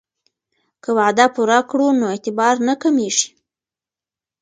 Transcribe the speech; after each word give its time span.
که 0.83 0.89
وعده 0.97 1.25
پوره 1.35 1.59
کړو 1.69 1.87
نو 1.99 2.05
اعتبار 2.13 2.55
نه 2.67 2.73
کمیږي. 2.81 3.29